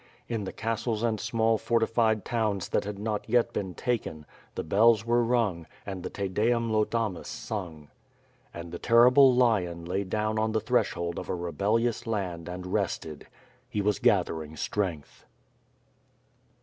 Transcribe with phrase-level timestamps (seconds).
[0.27, 5.05] In the castles and smalled fortified towns that had not yet been taken, the bells
[5.05, 7.87] were rung and the Te Deum Laudamus sung.
[8.51, 12.73] And the terrible lion lay down on the threshold of a re bellious land and
[12.73, 13.27] rested.
[13.69, 15.23] He was gathering strength.